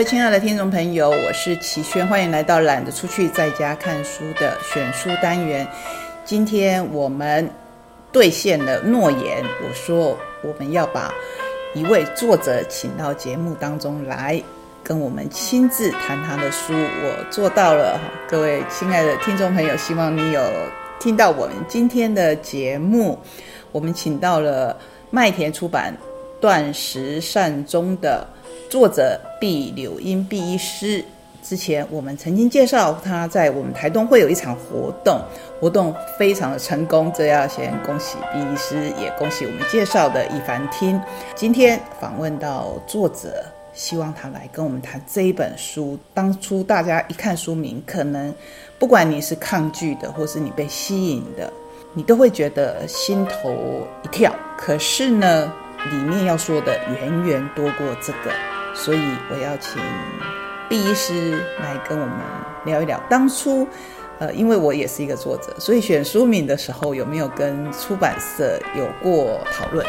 [0.00, 5.68] 位亲爱的听众朋友，我是齐轩，欢迎来到懒得出去在家看书的选书单元。
[6.24, 7.46] 今天我们
[8.10, 11.12] 兑现了诺言，我说我们要把
[11.74, 14.42] 一位作者请到节目当中来，
[14.82, 18.00] 跟我们亲自谈他的书，我做到了。
[18.26, 20.42] 各位亲爱的听众朋友，希望你有
[20.98, 23.18] 听到我们今天的节目。
[23.70, 24.74] 我们请到了
[25.10, 25.94] 麦田出版
[26.40, 28.26] 《断食善终》的。
[28.70, 31.04] 作者毕柳英毕医师，
[31.42, 35.20] 之前我们曾经介绍他在我们台东会有一场活动，
[35.58, 41.02] 活动非常的成功，这要先恭喜毕医师，也恭喜我们介绍的一凡听。
[41.34, 43.44] 今天访问到作者，
[43.74, 45.98] 希望他来跟我们谈这一本书。
[46.14, 48.32] 当初大家一看书名，可能
[48.78, 51.52] 不管你是抗拒的，或是你被吸引的，
[51.92, 53.52] 你都会觉得心头
[54.04, 54.32] 一跳。
[54.56, 55.52] 可是呢，
[55.90, 58.30] 里面要说的远远多过这个。
[58.74, 59.00] 所以
[59.30, 59.80] 我要请
[60.68, 62.16] 毕医师来跟我们
[62.64, 63.66] 聊一聊，当初，
[64.18, 69.84] 呃，因为我也是一个作者，所以选书名的时候有没有跟出版社有过讨论？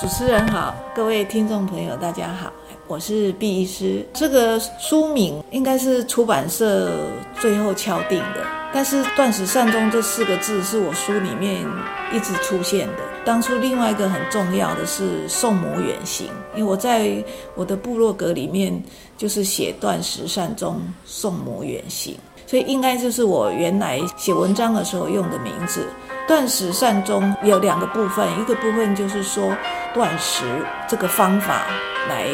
[0.00, 2.52] 主持人好，各位听众朋友大家好，
[2.86, 4.06] 我是毕医师。
[4.14, 6.90] 这个书名应该是出版社
[7.38, 11.66] 最后敲定的，但是“断食善终”这四个字是我书里面
[12.12, 13.09] 一直出现的。
[13.22, 17.22] 当初另外一个很重要的是送母远行，因为我在
[17.54, 18.82] 我的部落格里面
[19.18, 22.16] 就是写断食善终送母远行，
[22.46, 25.86] 所以应该就是我原来写文章的时候用的名字。
[26.26, 29.54] 断食善终有两个部分，一个部分就是说
[29.92, 30.44] 断食
[30.88, 31.66] 这个方法
[32.08, 32.28] 来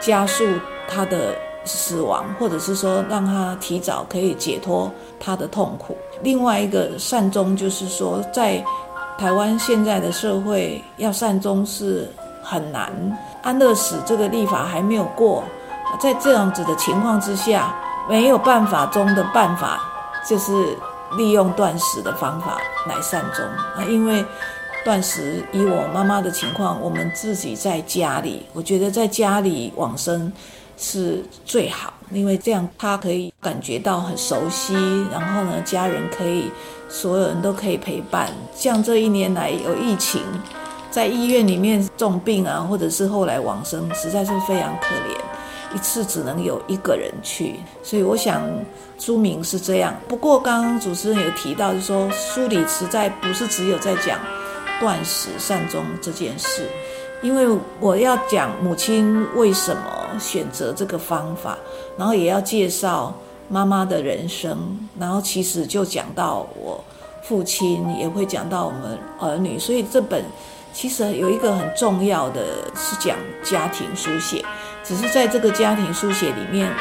[0.00, 0.44] 加速
[0.88, 4.90] 他的死亡，或者是说让他提早可以解脱
[5.20, 8.64] 他的痛苦；另外一个善终就是说在。
[9.16, 12.10] 台湾现在的社会要善终是
[12.42, 12.90] 很难，
[13.42, 15.44] 安乐死这个立法还没有过，
[16.00, 17.74] 在这样子的情况之下，
[18.08, 19.80] 没有办法中的办法
[20.28, 20.76] 就是
[21.16, 22.58] 利用断食的方法
[22.88, 23.44] 来善终
[23.76, 23.84] 啊。
[23.88, 24.24] 因为
[24.84, 30.30] 断食，以我妈妈的情况，我们自己在家里，我觉得在家里往生
[30.76, 34.74] 是最好，因为这样他可以感觉到很熟悉，
[35.10, 36.50] 然后呢，家人可以。
[36.86, 38.30] 所有人都可以陪伴。
[38.54, 40.22] 像这一年来有疫情，
[40.92, 47.56] 在医院里面重病啊，或者是后来往生，实在是非常可怜，一次只能有一个人去。
[47.82, 48.42] 所以我想，
[48.96, 49.92] 书名是这样。
[50.06, 54.20] 不过刚刚主持人有提到，就说书里实在不是只有在讲
[54.78, 56.68] 断食善终这件事，
[57.22, 59.82] 因为我要讲母亲为什么
[60.18, 61.56] 选择这个方法，
[61.96, 63.14] 然后也要介绍。
[63.46, 64.56] 妈妈的人生，
[64.98, 66.82] 然后其实就讲到我
[67.22, 70.24] 父亲，也会讲到我们儿女，所以这本
[70.72, 72.42] 其实有一个很重要的
[72.74, 74.42] 是讲家庭书写，
[74.82, 76.72] 只是在这个家庭书写里面。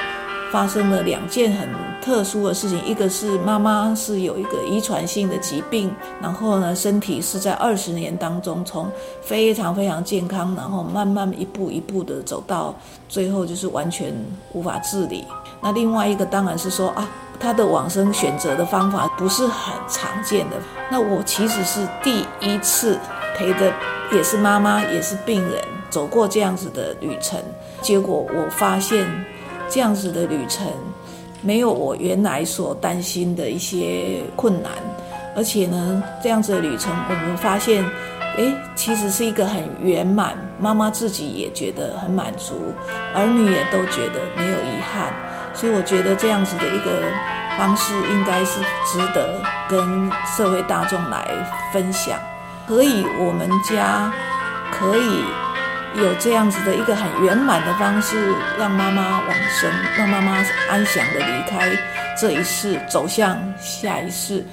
[0.53, 1.67] 发生了两件很
[2.00, 5.91] 特殊的事情，一个是妈妈是有一个遗传性的疾病，
[6.21, 8.88] 然后呢，身体是在二十年当中从
[9.19, 12.75] 非常非常健康，然后慢慢一步一步的走到
[13.09, 14.13] 最后就是完全
[14.51, 15.25] 无法自理。
[15.59, 17.09] 那另外一个当然是说啊，
[17.39, 20.56] 他的往生选择的方法不是很常见的。
[20.91, 22.99] 那我其实是第一次
[23.35, 23.73] 陪着，
[24.11, 25.59] 也是妈妈也是病人
[25.89, 27.39] 走过这样子的旅程，
[27.81, 29.03] 结果我发现。
[29.73, 30.67] 这样子的旅程，
[31.41, 34.71] 没有我原来所担心的一些困难，
[35.35, 37.83] 而且呢，这样子的旅程，我们发现，
[38.37, 42.53] 诶，其实是一个很圆满，妈妈自己也觉得很满足，
[43.15, 45.11] 儿女也都觉得没有遗憾，
[45.55, 47.01] 所以我觉得这样子的一个
[47.57, 51.27] 方式，应该是值得跟社会大众来
[51.73, 52.19] 分享，
[52.67, 54.13] 可以我们家
[54.71, 55.23] 可以。
[55.95, 58.18] 有这样子的一个很圆满的方式，
[58.57, 60.34] 让妈妈往生，让妈妈
[60.69, 61.69] 安详的离开
[62.19, 64.44] 这一世，走向下一世，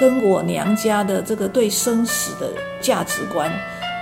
[0.00, 2.50] 跟我娘家的这个对生死的
[2.80, 3.52] 价值观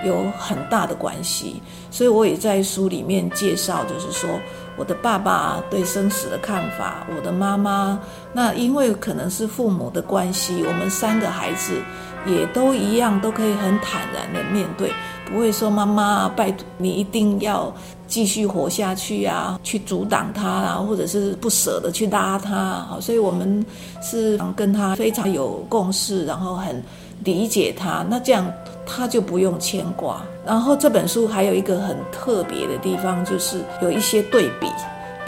[0.05, 1.61] 有很大的关系。
[1.91, 4.29] 所以我也在书里面介绍，就是说
[4.77, 7.99] 我的爸爸对生死的看法，我的妈妈，
[8.33, 11.81] 那因为可能是父母的关系，我们三个孩子
[12.27, 14.93] 也都一样，都可以很坦然的面对。
[15.27, 17.73] 不会说妈妈，拜托你一定要
[18.07, 22.55] 继续活下去啊，去阻挡他啊，或者是不舍得去拉他。
[22.57, 23.65] 啊，所以我们
[24.01, 26.83] 是跟他非常有共识，然后很
[27.25, 28.07] 理解他。
[28.09, 28.51] 那这样
[28.87, 30.23] 他就不用牵挂。
[30.47, 34.69] 然后这本书还有一个很特别的地方，就是有一些对比。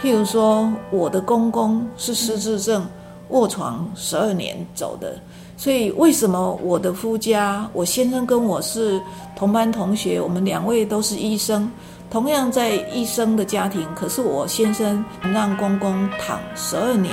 [0.00, 2.87] 譬如说，我的公公是失智症，
[3.31, 5.19] 卧床十二年走的。
[5.59, 9.03] 所以为什么我的夫家，我先生跟我是
[9.35, 11.69] 同班同学，我们两位都是医生，
[12.09, 17.13] 同样在医生的家庭，可是我先生让公公躺十二年，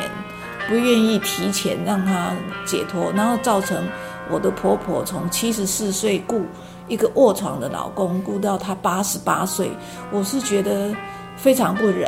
[0.70, 2.34] 不愿意提前让他
[2.68, 3.84] 解脱，然后造成
[4.30, 6.44] 我的婆婆从七十四岁顾
[6.88, 9.72] 一个卧床的老公，顾到他八十八岁，
[10.12, 10.96] 我是觉得
[11.36, 12.08] 非常不忍，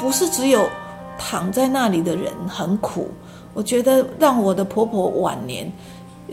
[0.00, 0.68] 不是只有
[1.16, 3.08] 躺在那里的人很苦。
[3.56, 5.72] 我觉得让我的婆婆晚年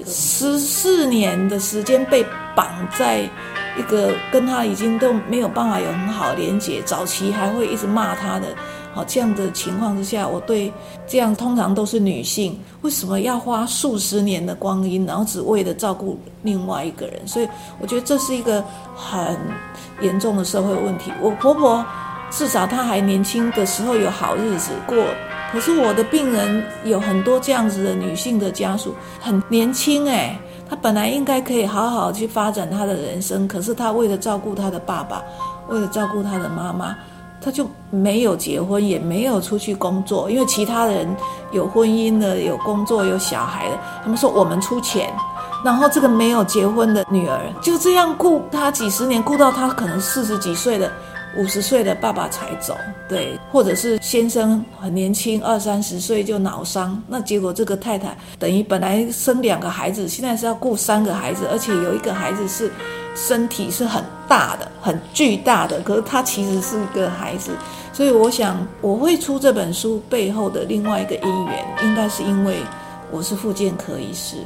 [0.05, 2.67] 十四年的时间被绑
[2.97, 3.21] 在
[3.77, 8.47] 一个跟她已经都没有办法有很好连接，早期还会一直骂她的，
[8.93, 10.69] 好这样的情况之下，我对
[11.07, 17.25] 这样通常都是女性，为什么要花数十年的光阴，然后只为了照顾另外一个人？
[17.25, 17.47] 所以
[17.79, 18.61] 我觉得这是一个
[18.93, 19.37] 很
[20.01, 21.09] 严重的社会问题。
[21.21, 21.85] 我婆婆
[22.29, 24.97] 至少她还年轻的时候有好日子过。
[25.53, 30.35] 可是我的病人有很多这样子的女性的家属，很年轻哎，
[30.67, 35.21] 她本来应该可以好好去发展她的人生，可是她为了照顾她的爸爸，
[35.69, 36.97] 为了照顾她的妈妈，
[37.39, 41.07] 她就没有结婚，也没有出去工作，因为其他人
[41.51, 45.13] 有婚姻的、有工作、有小孩的，他们说我们出钱，
[45.63, 50.91] 然后这个没有结婚的女儿就这样顾她几十年，顾到她可能四十几岁了。
[51.35, 52.77] 五十岁的爸爸才走，
[53.09, 62.71] 对，或者是先生很年轻，二三十岁就脑伤，那结果这个太太等于本来生两个孩子，现在是要顾三个孩子，而且有一个孩子是
[63.15, 67.51] 身体是很大的、很巨大的，可是他其实是一个孩子，
[67.91, 72.57] 所以我想我会出这本书背后的另外一个因缘，应该是因为
[73.09, 74.37] 我是复健科医师，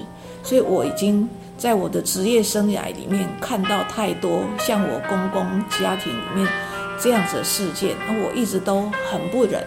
[0.42, 5.44] 所以我已经在我的职业生涯里面看到太多像我公公
[5.82, 6.48] 家庭里面。
[7.00, 9.64] 这样子的事件，那我一直都很不忍。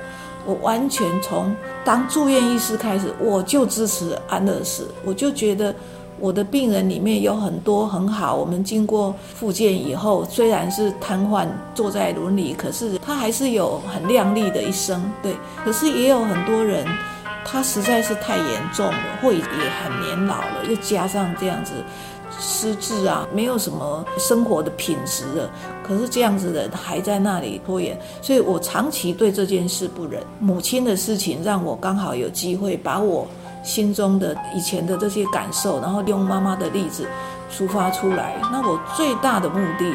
[0.47, 4.89] 我完全从当住院医师开始，我就支持安乐死。
[5.05, 5.75] 我就觉得
[6.19, 15.13] 我的病人里面有很多很好，我们经过复健以后，虽然是瘫痪坐在轮椅，可是他还是有很亮丽的一生。
[15.23, 16.87] 对，可是也有很多人，
[17.45, 21.73] 他实在是太严重了，或也很年老了，又加上这样子。
[22.39, 25.51] 失智啊，没有什么生活的品质了。
[25.91, 30.23] 可是这样子的人还在那里拖延，所以我长期对这件事不忍。
[30.39, 33.27] 母亲的事情让我刚好有机会把我
[33.65, 37.09] 心中的以前的这些感受，然后用妈妈的例子
[37.53, 38.37] 抒发出来。
[38.53, 39.93] 那我最大的目的，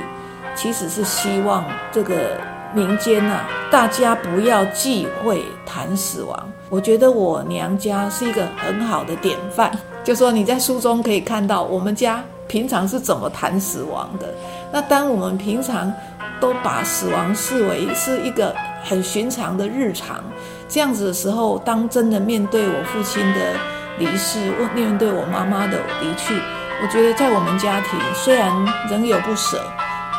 [0.54, 2.38] 其实是希望这个
[2.74, 6.38] 民间呐，大家不要忌讳谈死亡。
[6.70, 9.72] 我觉得我娘家是一个很好的典范，
[10.04, 12.22] 就说你在书中可以看到我们家。
[12.48, 14.32] 平常是怎么谈死亡的？
[14.72, 15.92] 那当我们平常
[16.40, 18.54] 都把死亡视为是一个
[18.84, 20.24] 很寻常的日常，
[20.68, 23.54] 这样子的时候，当真的面对我父亲的
[23.98, 26.34] 离世，面对我妈妈的离去，
[26.82, 28.52] 我觉得在我们家庭虽然
[28.90, 29.64] 仍有不舍，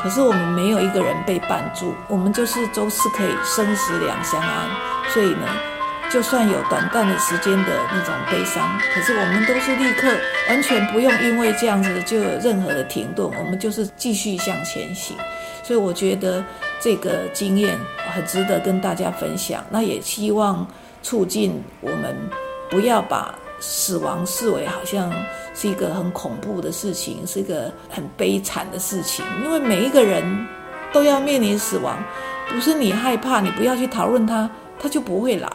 [0.02, 4.68] 可是我们没有一个人被绊住，我们就是都是可以生死两相安。
[5.12, 5.75] 所以呢。
[6.10, 10.08] 就算有短暂的时间的那种悲伤，可是我们都是立刻
[10.48, 15.16] 完全不用因为这样子就有任何的停顿，我们就是继续向前行。
[15.62, 16.42] 所以我觉得
[16.80, 17.76] 这个经验
[18.14, 19.64] 很值得跟大家分享。
[19.68, 20.66] 那也希望
[21.02, 22.16] 促进我们
[22.70, 25.12] 不要把死亡视为好像
[25.54, 29.24] 是一个很恐怖的事情，是一个很悲惨的事情。
[29.44, 30.46] 因为每一个人
[30.92, 31.98] 都要面临死亡，
[32.48, 34.48] 不是你害怕，你不要去讨论它，
[34.78, 35.50] 它就不会来。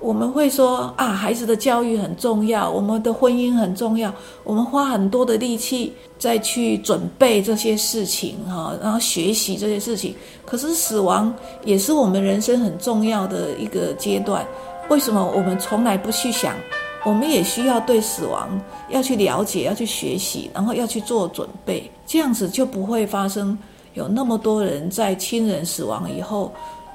[0.00, 4.12] 我们会说啊，孩子的教育很重要，我们的婚姻很重要，
[4.44, 10.14] 我们花很多的力气再去准备这些事情哈，然后学习这些事情。
[10.46, 11.32] 可是死亡
[11.66, 14.44] 也是我们人生很重要的一个阶段。
[14.88, 16.56] 为什么我们从来不去想？
[17.04, 18.48] 我们也需要对死亡
[18.88, 23.56] 要去了解，要去学习，然后要去做准备，这样子就不会发生
[23.92, 26.50] 有那么多人在亲人死亡以后。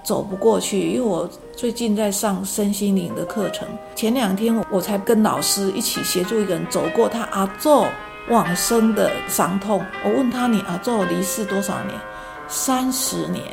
[0.05, 3.67] 走不过去，因为我最近在上身心灵的课程。
[3.95, 7.83] 前两天我才跟老师一起协助一个人走过他阿祖
[8.29, 9.83] 往生的伤痛。
[10.03, 11.99] 我问他：“你阿祖离世多少年？”
[12.47, 13.43] 三十年。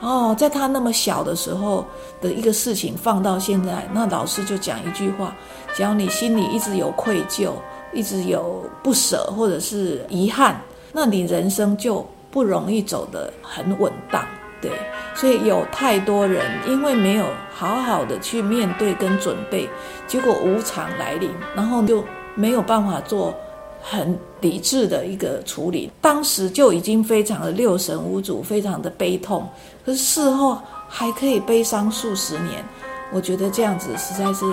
[0.00, 1.86] 哦，在他那么小的时候
[2.20, 5.34] 的一个事情放到现在，那老师就讲一句话：
[5.74, 7.52] 只要你心里一直有愧疚，
[7.92, 10.60] 一直有不舍或者是遗憾，
[10.92, 14.22] 那你人生就不容易走得很稳当。
[14.60, 14.72] 对，
[15.14, 19.68] 所以有太多人因为没有好好的去面对跟准备，
[20.06, 22.04] 结果无常来临，然后就
[22.34, 23.34] 没有办法做
[23.80, 25.90] 很理智的一个处理。
[26.00, 29.48] 当时就已经非常的六神无主，非常的悲痛，
[29.84, 32.64] 可是事后还可以悲伤数十年，
[33.12, 34.46] 我觉得这样子实在是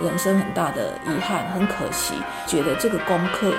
[0.00, 2.14] 人生很大的遗憾，很可惜，
[2.46, 3.50] 觉得这个功课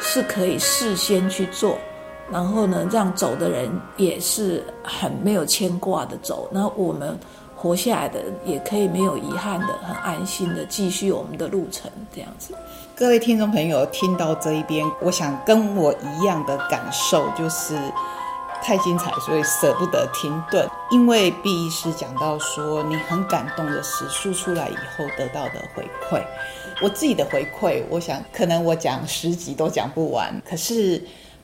[0.00, 1.78] 是可以事先去做，
[2.30, 7.18] 然后呢，这样走的人也是很没有牵挂的走，那我们
[7.56, 12.54] 活下来的也可以没有遗憾的，很安心的继续我们的路程，这样子。
[12.94, 17.78] 各位听众朋友，听到这一边，我想跟我一样的感受就是。
[18.60, 20.68] 太精彩，所以舍不得停顿。
[20.90, 26.20] 因为毕医师讲到说，你很感动的是输出来以后得到的回馈。
[26.82, 30.34] 我自己的回馈，我想可能我讲十集都讲不完。
[30.44, 31.00] 可是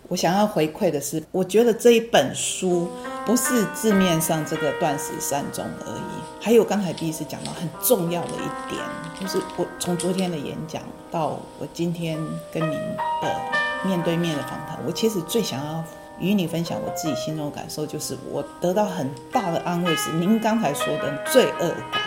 [0.08, 2.90] 我想要回馈的是，我觉得这一本书
[3.24, 6.44] 不是字面上这个断食善终而已。
[6.44, 8.80] 还有刚才第一次讲到很重要的一点，
[9.18, 12.18] 就是我从昨天的演讲到我今天
[12.52, 12.78] 跟您
[13.22, 13.36] 的
[13.84, 15.84] 面对面的访谈，我其实最想要。
[16.20, 22.00] 与你分享我自己心中的感受，就是我得到很大的安慰，是您刚才说的罪恶感，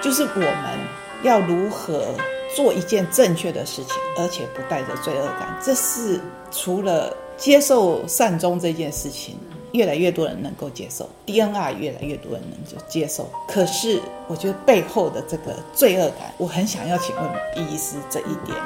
[0.00, 0.78] 就是我们
[1.24, 2.14] 要如何
[2.54, 5.58] 做一件正确的事情，而且不带着罪恶感。
[5.62, 9.38] 这是除了接受善终这件事情，
[9.72, 13.28] 越来越多人能够接受，DNR 越来越多人能够接受。
[13.46, 17.24] 可是我觉得背后的这个罪恶感，我很想要请问
[17.54, 18.56] 医师这一点。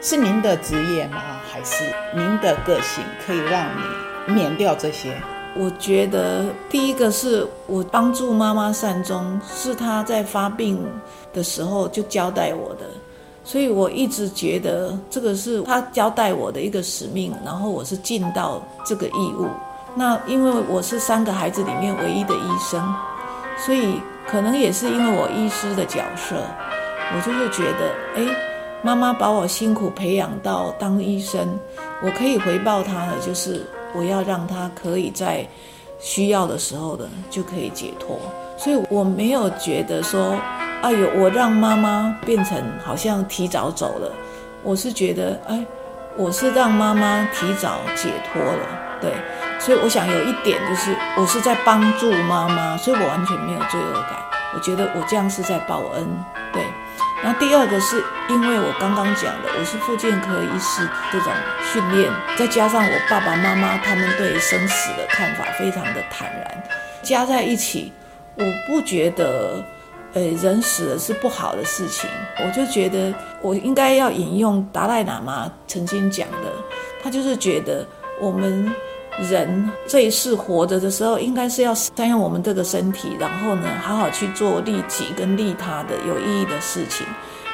[0.00, 1.40] 是您的职业吗？
[1.48, 1.84] 还是
[2.14, 3.70] 您的个性可以让
[4.26, 5.14] 你免掉这些？
[5.54, 10.82] 我觉得第一个是我帮助妈妈善终，是她在发病
[11.32, 12.86] 的时候就交代我的，
[13.44, 19.46] 所以我一直觉得这个是她交代我的一个使命，然后我是尽到这个义务。
[19.94, 22.82] 那因为我是三个孩子里面唯一的医生，
[23.58, 26.36] 所以可能也是因为我医师的角色，
[27.14, 28.48] 我就是觉得，哎。
[28.84, 31.56] 妈妈把我辛苦培养到当医生，
[32.04, 35.46] 我可以回报她的就是我要让她可以在
[36.00, 38.18] 需要的时候的就可以解脱，
[38.58, 40.34] 所以我没有觉得说，
[40.82, 44.12] 哎呦，我让妈妈变成好像提早走了，
[44.62, 45.64] 我是觉得，哎，
[46.16, 48.66] 我是让妈妈提早解脱了，
[49.00, 49.12] 对，
[49.60, 54.18] 所以我想有一点就是我是在帮助妈妈，所以我完全没有罪恶感，
[54.54, 56.04] 我觉得我这样是在报恩，
[56.52, 56.62] 对。
[57.24, 61.32] 那第二个是因为我刚刚讲的，我是复健科医师，这种
[61.72, 66.64] 训练，再加上我爸爸妈妈他们对生死的看法非常的坦然，
[67.00, 67.92] 加在一起，
[68.34, 69.64] 我不觉得，
[70.14, 72.08] 呃，人死了是不好的事情。
[72.44, 76.52] 我就觉得我应该要引用达赖喇嘛曾经讲的，
[77.02, 77.86] 他就是觉得
[78.20, 78.70] 我们。
[79.28, 87.06] 人这一世活着的时候，应该是要善用我们这个身体，然后呢，好好去做利己跟利他的有意义的事情。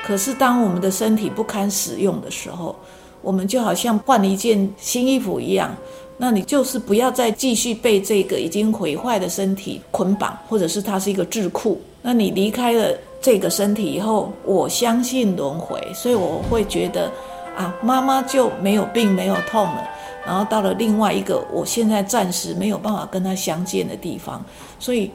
[0.06, 2.76] 可是，当我们的身体不堪使用的时候，
[3.20, 5.74] 我们就好像换了一件新衣服一样。
[6.16, 11.82] 那你就是不要再继续被这个已经毁坏的身体捆绑，或者是它是一个智库。
[12.02, 17.10] 那你离开了这个身体以后，我相信轮回，所以我会觉得
[17.56, 19.88] 啊，妈妈就没有病没有痛了。
[20.24, 24.44] 然后到了另外一个，我现在暂时没有办法跟他相见的地方，
[24.78, 25.10] 所以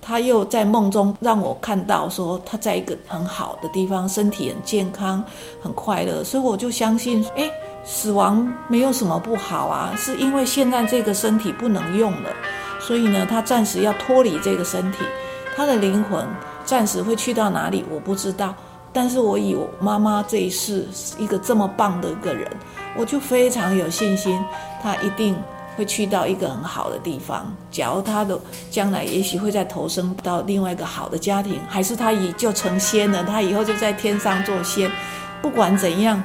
[0.00, 5.24] 他又在梦中让我看到说他在一个很好的地方，身体很健康，
[5.62, 7.50] 很快乐，所以我就相信，哎，
[7.82, 12.30] 死亡没有什么不好啊，是因为现在这个身体不能用了，
[12.78, 14.98] 所以呢，他暂时要脱离这个身体，
[15.58, 16.24] 他的灵魂
[16.64, 18.54] 暂时会去到哪里，我不知道。
[18.92, 20.86] 但是我以我妈妈这一世
[21.18, 22.48] 一个这么棒的一个人，
[22.96, 24.40] 我就非常有信心，
[24.80, 25.34] 她一定
[25.76, 27.52] 会去到一个很好的地方。
[27.72, 28.38] 假如她的
[28.70, 34.88] 将来也许会再投生到另外一个好的家庭，还是她已就成仙了，她以后就在天上做仙。
[35.42, 36.22] 不管怎样，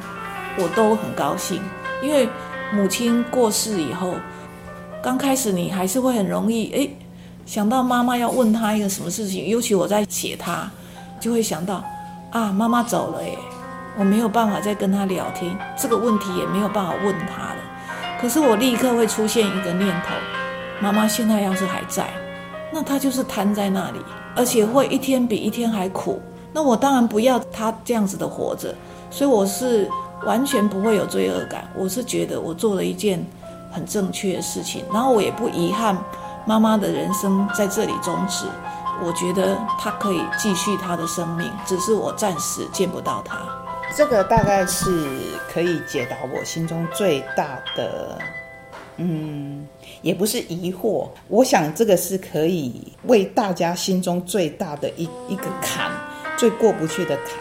[0.59, 1.59] 我都很高兴，
[2.03, 2.29] 因为
[2.71, 4.13] 母亲过世以后，
[5.01, 6.95] 刚开始你还是会很容易诶
[7.45, 10.69] 想到妈妈要问他一个什么事情，尤其我在写他，
[11.19, 11.83] 就会想到。
[12.31, 13.37] 啊，妈妈走了耶，
[13.95, 17.57] 我没有办法再跟他聊天，这个问题也没有办法问他了。
[18.19, 20.15] 可是我立刻会出现一个念头：
[20.79, 22.09] 妈妈现在要是还在，
[22.71, 23.99] 那她就是瘫在那里，
[24.35, 26.19] 而且会一天比一天还苦。
[26.51, 28.73] 那我当然不要她这样子的活着，
[29.11, 29.87] 所以我是
[30.25, 31.69] 完全不会有罪恶感。
[31.75, 33.23] 我是觉得我做了一件
[33.71, 35.95] 很正确的事情，然后我也不遗憾
[36.45, 38.45] 妈妈的人生在这里终止。
[39.03, 43.37] 我觉得他可以继续他的生命，只是我暂时见不到他。
[43.95, 45.09] 这个大概是
[45.51, 48.17] 可以解答我心中最大的，
[48.97, 49.67] 嗯，
[50.01, 51.09] 也不是疑惑。
[51.27, 55.91] 我想这个是可以为大家心中最大的一一个坎，
[56.37, 57.35] 最过不去的坎，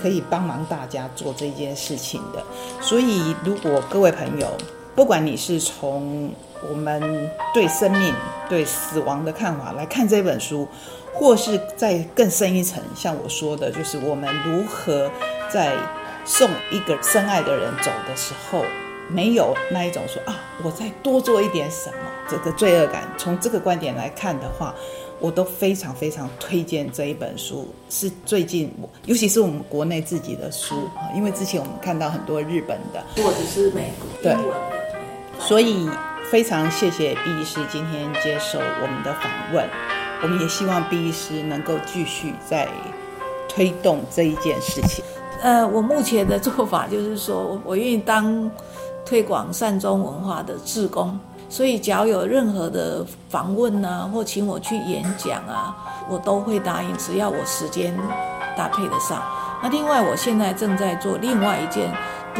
[0.00, 2.42] 可以帮忙大家做这件事情的。
[2.80, 4.46] 所以，如果各位朋友
[4.94, 6.32] 不管你是从
[6.68, 8.14] 我们对生命、
[8.48, 10.68] 对死亡的看法来看这本书，
[11.12, 15.10] 或是再更深一层，像我说的，就是我们如何
[15.50, 15.74] 在
[16.24, 18.62] 送一个深爱的人走的时候，
[19.08, 21.96] 没有那一种说啊，我再多做一点什么
[22.28, 23.04] 这个罪恶感。
[23.16, 24.74] 从这个观点来看的话，
[25.18, 28.70] 我都非常非常推荐这一本书，是最近，
[29.06, 34.56] 尤其是我们国内自己的书啊，因为之前我们看到很多日本的，或者是美国对英文，
[35.40, 35.88] 所以
[36.30, 39.68] 非常谢谢毕医师今天接受我们的访问，
[40.22, 42.68] 我们也希望毕医师能够继续在
[43.48, 45.04] 推动这一件事情。
[45.42, 48.48] 呃，我目前的做法就是说，我愿意当
[49.04, 55.74] 推广善终文化的志工，所以只要有任何的访问啊，或请我去演讲啊，
[56.08, 57.92] 我都会答应，只要我时间
[58.56, 59.20] 搭配得上。
[59.62, 61.90] 那另外，我现在正在做另外一件，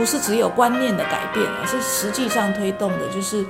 [0.00, 3.44] 不是只有观念的改变，而是实际上推动的，就是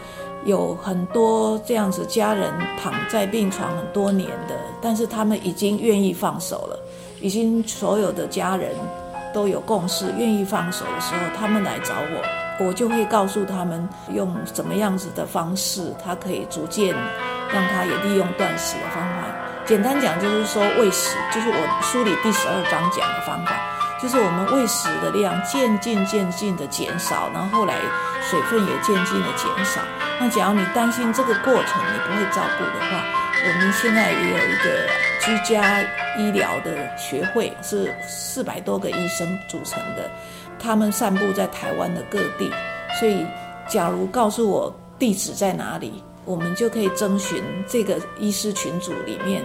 [0.45, 6.77] 有很多这样子家人躺在病床很多年的，但是他们已经愿意放手了，
[7.21, 8.73] 已经所有的家人
[9.33, 11.95] 都有共识，愿意放手的时候，他们来找
[12.59, 16.93] 我，我就会告诉他们用怎么样子的方式，他可以逐渐
[17.53, 19.29] 让他也利用断食的方法。
[19.67, 23.53] 简单讲就是说喂食，就是我书里第十二章讲的方法，
[24.03, 27.77] 就是我们喂食的量渐进渐进的减少，然后后来
[28.23, 29.81] 水分也渐进的减少。
[30.19, 33.05] 那假如你担心这个过程你不会照顾的话，
[33.47, 34.89] 我们现在也有一个
[35.21, 35.83] 居家
[36.19, 40.11] 医疗的学会，是四百多个医生组成的，
[40.59, 42.51] 他们散布在台湾的各地。
[42.99, 43.27] 所以，
[43.69, 49.43] 假如告诉我地址在哪里，我们就可以征询这个医师群组里面，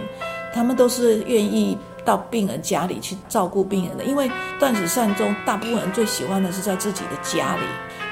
[0.52, 4.04] 他们都是愿意到病人家里去照顾病人的。
[4.04, 7.62] 因为断子善终，大部分人最喜欢的是在自己的家里。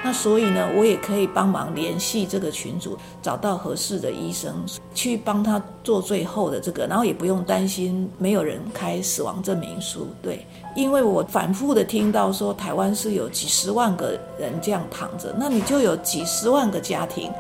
[0.07, 4.55] 那所以呢，我也可以帮忙联系这个群组，找到合适的医生
[4.95, 10.07] 去帮他做最后的这个，然后也不用担心没有人开死亡证明书。
[10.21, 17.33] 对，因为我反复的听到说台湾是有几十万个人这样躺着，那你就有几十万个家庭，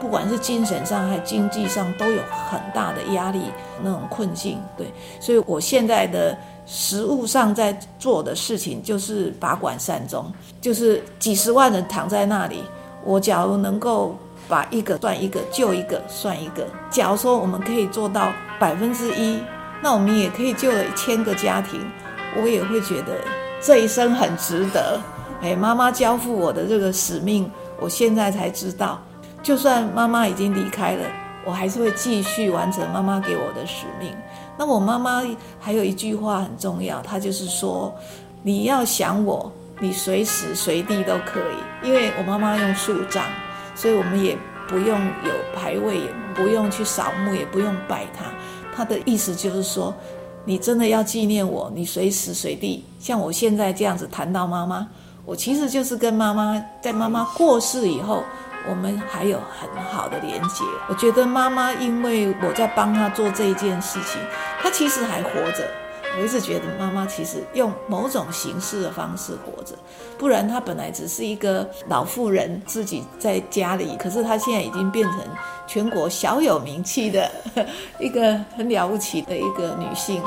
[0.00, 3.42] 不管是精神上还经济上都有很大的压力，
[3.82, 4.58] 那种困境。
[4.76, 4.86] 对，
[5.20, 6.36] 所以我现在的。
[6.72, 12.62] 实物上在做的事情就是把管善终，就是几十万人躺在那里，
[13.02, 14.16] 我假如能够
[14.48, 16.64] 把一个算一个，救一个算一个。
[16.88, 19.40] 假如说我们可以做到百分之一，
[19.82, 21.80] 那我们也可以救了一千个家庭，
[22.40, 23.16] 我也会觉得
[23.60, 25.00] 这一生很值得。
[25.42, 29.02] 哎，妈妈交付我的这个使命，我现在才知道，
[29.42, 31.06] 就算妈妈已经离开了，
[31.44, 34.14] 我还是会继续完成妈妈给我的使命。
[34.58, 35.22] 那我妈妈
[35.58, 37.92] 还有一句话很重要，她就是说，
[38.42, 39.50] 你要想我，
[39.80, 41.88] 你随时随地都可以。
[41.88, 43.24] 因为我妈妈用树葬，
[43.74, 44.36] 所以我们也
[44.68, 48.26] 不用有牌位，也不用去扫墓，也不用拜她。
[48.76, 49.94] 她的意思就是说，
[50.44, 54.86] 你真的要纪念我，你随时随地，像我现在这样子谈到妈妈，
[55.24, 58.22] 我其实就是跟妈妈在妈妈过世以后。
[58.68, 60.64] 我们还有很好的连接。
[60.88, 64.20] 我觉得妈妈，因为我在帮她做这一件事情，
[64.62, 65.66] 她其实还活着。
[66.18, 69.76] 我一直觉得妈妈其实用某种形式的方式活着，
[70.18, 75.20] 不然她本来只是一个老妇人，自己在家里，可是她现在已经变成
[75.68, 77.30] 全国小有名气的
[78.00, 80.20] 一个很了不起的一个女性。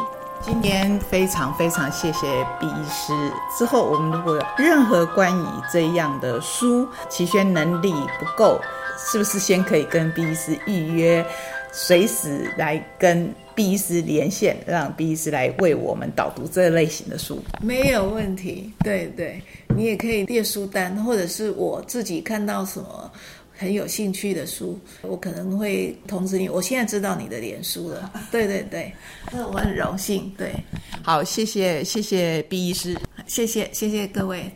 [0.46, 3.14] 今天非常非常谢谢毕医师。
[3.58, 8.60] 之后我们如果有任何关于这样的书，齐宣能力不够，
[8.98, 11.26] 是不是先可以跟毕医师预约，
[11.72, 17.42] 随时来跟毕医师连线，让毕医师来为我们导读这类型的书？
[17.62, 18.74] 没有问题。
[18.84, 19.42] 对对，
[19.74, 23.10] 你也可以列书单，或者是我自己看到什么。
[23.56, 26.50] 很有兴趣的书，我可能会通知你。
[26.50, 28.92] 我现在知道你的脸书了， 对对对，
[29.32, 30.34] 那我很荣幸。
[30.38, 30.52] 对，
[31.04, 34.52] 好，谢谢谢谢毕医师，谢谢谢谢各位。